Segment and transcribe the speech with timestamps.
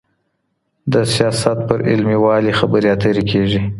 [0.91, 3.61] د سیاست پر علمي والي خبرې اترې کیږي.